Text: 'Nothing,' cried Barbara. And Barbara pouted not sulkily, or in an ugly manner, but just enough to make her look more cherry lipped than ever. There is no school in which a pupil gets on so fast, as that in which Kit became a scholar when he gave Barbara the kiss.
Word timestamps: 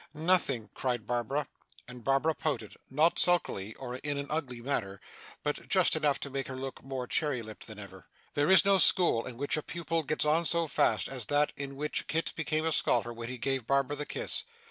'Nothing,' 0.15 0.71
cried 0.73 1.05
Barbara. 1.05 1.45
And 1.87 2.03
Barbara 2.03 2.33
pouted 2.33 2.75
not 2.89 3.19
sulkily, 3.19 3.75
or 3.75 3.97
in 3.97 4.17
an 4.17 4.25
ugly 4.31 4.59
manner, 4.59 4.99
but 5.43 5.69
just 5.69 5.95
enough 5.95 6.19
to 6.21 6.31
make 6.31 6.47
her 6.47 6.55
look 6.55 6.83
more 6.83 7.05
cherry 7.05 7.43
lipped 7.43 7.67
than 7.67 7.77
ever. 7.77 8.07
There 8.33 8.49
is 8.49 8.65
no 8.65 8.79
school 8.79 9.27
in 9.27 9.37
which 9.37 9.57
a 9.57 9.61
pupil 9.61 10.01
gets 10.01 10.25
on 10.25 10.45
so 10.45 10.65
fast, 10.65 11.07
as 11.07 11.27
that 11.27 11.51
in 11.55 11.75
which 11.75 12.07
Kit 12.07 12.33
became 12.35 12.65
a 12.65 12.71
scholar 12.71 13.13
when 13.13 13.29
he 13.29 13.37
gave 13.37 13.67
Barbara 13.67 13.95
the 13.95 14.07
kiss. 14.07 14.43